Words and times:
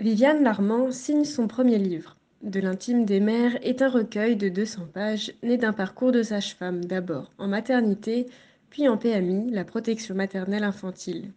Viviane 0.00 0.42
Larmand 0.42 0.92
signe 0.92 1.26
son 1.26 1.46
premier 1.46 1.76
livre. 1.76 2.16
De 2.42 2.58
l'intime 2.58 3.04
des 3.04 3.20
mères 3.20 3.58
est 3.62 3.82
un 3.82 3.90
recueil 3.90 4.34
de 4.34 4.48
200 4.48 4.86
pages 4.94 5.34
né 5.42 5.58
d'un 5.58 5.74
parcours 5.74 6.10
de 6.10 6.22
sage-femme 6.22 6.86
d'abord 6.86 7.30
en 7.36 7.48
maternité, 7.48 8.24
puis 8.70 8.88
en 8.88 8.96
PMI, 8.96 9.50
la 9.50 9.62
protection 9.62 10.14
maternelle 10.14 10.64
infantile. 10.64 11.32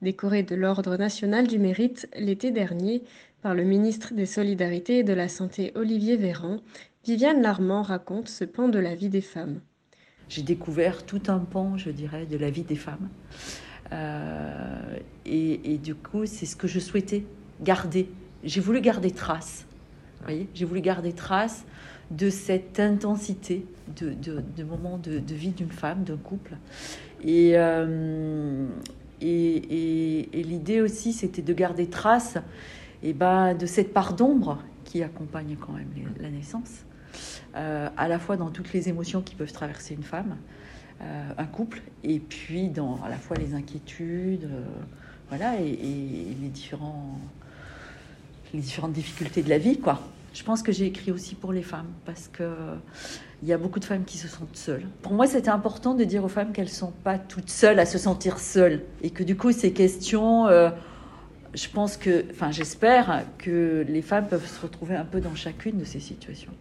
Décorée 0.00 0.42
de 0.42 0.54
l'Ordre 0.54 0.96
national 0.96 1.46
du 1.46 1.58
mérite 1.58 2.08
l'été 2.16 2.50
dernier 2.50 3.02
par 3.42 3.54
le 3.54 3.62
ministre 3.62 4.14
des 4.14 4.24
Solidarités 4.24 5.00
et 5.00 5.04
de 5.04 5.12
la 5.12 5.28
Santé 5.28 5.72
Olivier 5.74 6.16
Véran, 6.16 6.60
Viviane 7.04 7.42
Larmand 7.42 7.82
raconte 7.82 8.28
ce 8.28 8.46
pan 8.46 8.70
de 8.70 8.78
la 8.78 8.94
vie 8.94 9.10
des 9.10 9.20
femmes. 9.20 9.60
J'ai 10.30 10.42
découvert 10.42 11.04
tout 11.04 11.24
un 11.28 11.40
pan, 11.40 11.76
je 11.76 11.90
dirais, 11.90 12.24
de 12.24 12.38
la 12.38 12.48
vie 12.48 12.64
des 12.64 12.74
femmes. 12.74 13.10
Euh, 13.92 14.96
et 15.26 15.76
du 15.76 15.94
coup, 15.94 16.24
c'est 16.24 16.46
ce 16.46 16.56
que 16.56 16.66
je 16.66 16.80
souhaitais 16.80 17.26
garder. 17.62 18.08
J'ai 18.44 18.60
voulu 18.60 18.80
garder 18.80 19.10
trace. 19.10 19.66
Voyez, 20.22 20.48
j'ai 20.54 20.64
voulu 20.64 20.80
garder 20.80 21.12
trace 21.12 21.64
de 22.10 22.30
cette 22.30 22.78
intensité 22.78 23.64
de, 23.96 24.10
de, 24.10 24.42
de 24.56 24.64
moments 24.64 24.98
de, 24.98 25.18
de 25.18 25.34
vie 25.34 25.50
d'une 25.50 25.70
femme, 25.70 26.04
d'un 26.04 26.16
couple. 26.16 26.56
Et, 27.24 27.52
euh, 27.54 28.66
et, 29.20 29.26
et, 29.26 30.40
et 30.40 30.42
l'idée 30.42 30.80
aussi, 30.80 31.12
c'était 31.12 31.42
de 31.42 31.52
garder 31.52 31.88
trace 31.88 32.38
et 33.02 33.12
ben, 33.12 33.54
de 33.54 33.66
cette 33.66 33.92
part 33.92 34.14
d'ombre 34.14 34.58
qui 34.84 35.02
accompagne 35.02 35.56
quand 35.58 35.72
même 35.72 35.88
les, 35.96 36.04
la 36.22 36.30
naissance, 36.30 36.84
euh, 37.56 37.88
à 37.96 38.08
la 38.08 38.18
fois 38.18 38.36
dans 38.36 38.50
toutes 38.50 38.72
les 38.72 38.88
émotions 38.88 39.22
qui 39.22 39.34
peuvent 39.34 39.52
traverser 39.52 39.94
une 39.94 40.02
femme, 40.02 40.36
euh, 41.00 41.30
un 41.38 41.46
couple, 41.46 41.82
et 42.04 42.20
puis 42.20 42.68
dans 42.68 43.00
à 43.02 43.08
la 43.08 43.16
fois 43.16 43.36
les 43.36 43.54
inquiétudes, 43.54 44.48
voilà, 45.28 45.60
et, 45.60 45.66
et, 45.66 46.36
les 46.40 46.48
différents 46.48 47.18
les 48.52 48.60
différentes 48.60 48.92
difficultés 48.92 49.42
de 49.42 49.48
la 49.48 49.58
vie, 49.58 49.78
quoi. 49.78 50.00
Je 50.34 50.42
pense 50.42 50.62
que 50.62 50.72
j'ai 50.72 50.86
écrit 50.86 51.12
aussi 51.12 51.34
pour 51.34 51.52
les 51.52 51.62
femmes 51.62 51.92
parce 52.06 52.28
que 52.28 52.44
il 53.42 53.48
y 53.48 53.52
a 53.52 53.58
beaucoup 53.58 53.80
de 53.80 53.84
femmes 53.84 54.04
qui 54.04 54.18
se 54.18 54.28
sentent 54.28 54.56
seules. 54.56 54.86
Pour 55.02 55.12
moi, 55.12 55.26
c'était 55.26 55.50
important 55.50 55.94
de 55.94 56.04
dire 56.04 56.24
aux 56.24 56.28
femmes 56.28 56.52
qu'elles 56.52 56.68
sont 56.68 56.92
pas 56.92 57.18
toutes 57.18 57.50
seules 57.50 57.80
à 57.80 57.86
se 57.86 57.98
sentir 57.98 58.38
seules 58.38 58.82
et 59.02 59.10
que 59.10 59.24
du 59.24 59.36
coup, 59.36 59.50
ces 59.52 59.72
questions, 59.72 60.46
euh, 60.46 60.70
je 61.52 61.68
pense 61.68 61.96
que, 61.96 62.24
enfin, 62.30 62.52
j'espère 62.52 63.24
que 63.38 63.84
les 63.88 64.00
femmes 64.00 64.28
peuvent 64.28 64.46
se 64.46 64.60
retrouver 64.60 64.94
un 64.94 65.04
peu 65.04 65.20
dans 65.20 65.34
chacune 65.34 65.78
de 65.78 65.84
ces 65.84 66.00
situations. 66.00 66.52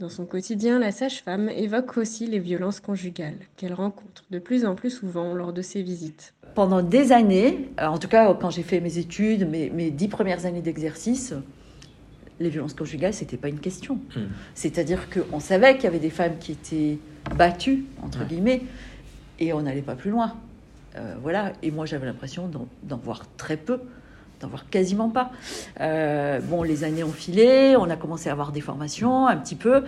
Dans 0.00 0.08
son 0.08 0.24
quotidien, 0.24 0.78
la 0.78 0.92
sage-femme 0.92 1.50
évoque 1.50 1.98
aussi 1.98 2.26
les 2.26 2.38
violences 2.38 2.80
conjugales 2.80 3.36
qu'elle 3.58 3.74
rencontre 3.74 4.24
de 4.30 4.38
plus 4.38 4.64
en 4.64 4.74
plus 4.74 4.88
souvent 4.88 5.34
lors 5.34 5.52
de 5.52 5.60
ses 5.60 5.82
visites. 5.82 6.32
Pendant 6.54 6.80
des 6.80 7.12
années, 7.12 7.68
en 7.78 7.98
tout 7.98 8.08
cas 8.08 8.32
quand 8.32 8.48
j'ai 8.48 8.62
fait 8.62 8.80
mes 8.80 8.96
études, 8.96 9.46
mes, 9.46 9.68
mes 9.68 9.90
dix 9.90 10.08
premières 10.08 10.46
années 10.46 10.62
d'exercice, 10.62 11.34
les 12.38 12.48
violences 12.48 12.72
conjugales, 12.72 13.12
c'était 13.12 13.36
pas 13.36 13.50
une 13.50 13.60
question. 13.60 13.96
Mmh. 13.96 14.20
C'est-à-dire 14.54 15.06
qu'on 15.10 15.38
savait 15.38 15.74
qu'il 15.74 15.84
y 15.84 15.88
avait 15.88 15.98
des 15.98 16.08
femmes 16.08 16.38
qui 16.40 16.52
étaient 16.52 16.98
battues, 17.36 17.84
entre 18.02 18.24
guillemets, 18.24 18.62
et 19.38 19.52
on 19.52 19.60
n'allait 19.60 19.82
pas 19.82 19.96
plus 19.96 20.10
loin. 20.10 20.34
Euh, 20.96 21.16
voilà. 21.20 21.52
Et 21.62 21.70
moi, 21.70 21.84
j'avais 21.84 22.06
l'impression 22.06 22.50
d'en 22.84 22.96
voir 22.96 23.26
très 23.36 23.58
peu, 23.58 23.80
d'en 24.40 24.48
voir 24.48 24.68
quasiment 24.68 25.10
pas. 25.10 25.30
Euh, 25.80 26.40
bon, 26.40 26.62
les 26.62 26.84
années 26.84 27.04
ont 27.04 27.12
filé, 27.12 27.76
on 27.76 27.88
a 27.90 27.96
commencé 27.96 28.28
à 28.28 28.32
avoir 28.32 28.52
des 28.52 28.60
formations, 28.60 29.26
un 29.26 29.36
petit 29.36 29.54
peu, 29.54 29.84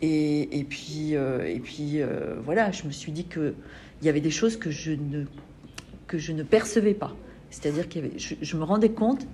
et, 0.00 0.58
et 0.58 0.64
puis, 0.64 1.16
euh, 1.16 1.46
et 1.46 1.58
puis 1.58 2.00
euh, 2.00 2.36
voilà, 2.44 2.70
je 2.70 2.84
me 2.84 2.92
suis 2.92 3.12
dit 3.12 3.24
qu'il 3.24 3.54
y 4.02 4.08
avait 4.08 4.20
des 4.20 4.30
choses 4.30 4.56
que 4.56 4.70
je 4.70 4.92
ne, 4.92 5.24
que 6.06 6.18
je 6.18 6.32
ne 6.32 6.42
percevais 6.42 6.94
pas. 6.94 7.14
C'est-à-dire 7.50 7.88
que 7.88 7.98
je, 8.16 8.56
me 8.56 8.64
rendais 8.64 8.90
compte 8.90 9.26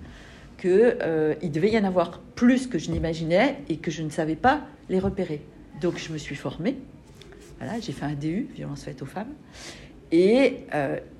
qu'il 0.59 1.51
devait 1.51 1.71
y 1.71 1.77
en 1.77 1.83
avoir 1.83 2.19
plus 2.35 2.67
que 2.67 2.79
je 2.79 2.89
n'imaginais 2.89 3.59
et 3.69 3.77
que 3.77 3.91
je 3.91 4.01
ne 4.01 4.09
savais 4.09 4.35
pas 4.35 4.61
les 4.89 4.99
repérer. 4.99 5.41
Donc 5.81 5.97
je 5.97 6.11
me 6.11 6.17
suis 6.17 6.35
formée. 6.35 6.77
Voilà, 7.59 7.79
j'ai 7.79 7.91
fait 7.91 8.05
un 8.05 8.13
DU, 8.13 8.47
violence 8.55 8.83
faite 8.83 9.01
aux 9.01 9.07
femmes. 9.07 9.33
Et, 10.11 10.65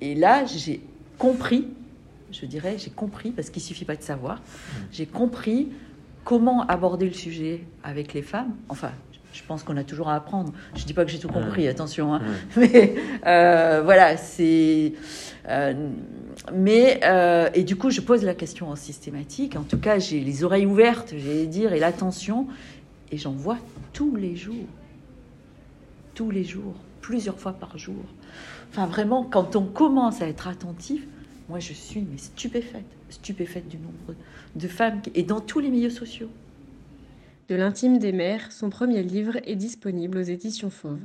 et 0.00 0.14
là, 0.14 0.44
j'ai 0.46 0.80
compris, 1.18 1.66
je 2.30 2.46
dirais, 2.46 2.76
j'ai 2.78 2.90
compris, 2.90 3.30
parce 3.30 3.50
qu'il 3.50 3.62
ne 3.62 3.66
suffit 3.66 3.84
pas 3.84 3.96
de 3.96 4.02
savoir, 4.02 4.40
j'ai 4.92 5.06
compris 5.06 5.68
comment 6.24 6.66
aborder 6.66 7.06
le 7.06 7.12
sujet 7.12 7.64
avec 7.82 8.14
les 8.14 8.22
femmes. 8.22 8.54
Enfin, 8.68 8.92
je 9.34 9.42
pense 9.42 9.64
qu'on 9.64 9.76
a 9.76 9.84
toujours 9.84 10.08
à 10.08 10.14
apprendre. 10.14 10.52
Je 10.74 10.82
ne 10.82 10.86
dis 10.86 10.94
pas 10.94 11.04
que 11.04 11.10
j'ai 11.10 11.18
tout 11.18 11.28
compris, 11.28 11.66
attention. 11.66 12.14
Hein. 12.14 12.22
Mais 12.56 12.94
euh, 13.26 13.82
voilà, 13.84 14.16
c'est. 14.16 14.92
Euh, 15.48 15.90
mais 16.52 17.00
euh, 17.04 17.48
et 17.54 17.64
du 17.64 17.76
coup, 17.76 17.90
je 17.90 18.00
pose 18.00 18.22
la 18.22 18.34
question 18.34 18.68
en 18.68 18.76
systématique. 18.76 19.56
En 19.56 19.62
tout 19.62 19.78
cas, 19.78 19.98
j'ai 19.98 20.20
les 20.20 20.42
oreilles 20.44 20.66
ouvertes, 20.66 21.14
j'allais 21.16 21.46
dire, 21.46 21.72
et 21.72 21.78
l'attention, 21.78 22.48
et 23.12 23.18
j'en 23.18 23.32
vois 23.32 23.58
tous 23.92 24.16
les 24.16 24.36
jours, 24.36 24.66
tous 26.14 26.30
les 26.30 26.44
jours, 26.44 26.74
plusieurs 27.00 27.38
fois 27.38 27.52
par 27.52 27.78
jour. 27.78 28.02
Enfin, 28.70 28.86
vraiment, 28.86 29.22
quand 29.22 29.54
on 29.56 29.64
commence 29.64 30.22
à 30.22 30.28
être 30.28 30.48
attentif, 30.48 31.02
moi, 31.48 31.58
je 31.58 31.72
suis 31.72 32.00
mais 32.00 32.18
stupéfaite, 32.18 32.84
stupéfaite 33.10 33.68
du 33.68 33.76
nombre 33.76 34.14
de 34.54 34.68
femmes 34.68 35.02
et 35.14 35.22
dans 35.22 35.40
tous 35.40 35.60
les 35.60 35.70
milieux 35.70 35.90
sociaux. 35.90 36.30
De 37.48 37.54
l'intime 37.54 37.98
des 37.98 38.12
mères, 38.12 38.50
son 38.52 38.70
premier 38.70 39.02
livre 39.02 39.36
est 39.44 39.56
disponible 39.56 40.18
aux 40.18 40.22
éditions 40.22 40.70
Fauves. 40.70 41.04